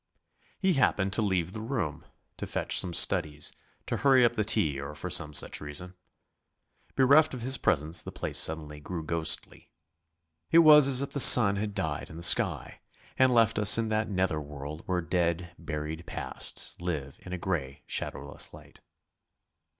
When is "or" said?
4.79-4.95